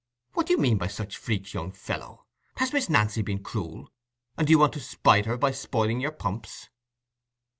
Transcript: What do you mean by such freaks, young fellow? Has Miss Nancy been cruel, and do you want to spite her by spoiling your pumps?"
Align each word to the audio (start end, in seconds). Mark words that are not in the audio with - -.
What 0.33 0.47
do 0.47 0.53
you 0.53 0.57
mean 0.57 0.79
by 0.79 0.87
such 0.87 1.15
freaks, 1.15 1.53
young 1.53 1.71
fellow? 1.71 2.25
Has 2.57 2.73
Miss 2.73 2.89
Nancy 2.89 3.21
been 3.21 3.43
cruel, 3.43 3.91
and 4.35 4.47
do 4.47 4.51
you 4.51 4.57
want 4.57 4.73
to 4.73 4.79
spite 4.79 5.27
her 5.27 5.37
by 5.37 5.51
spoiling 5.51 5.99
your 6.01 6.09
pumps?" 6.11 6.69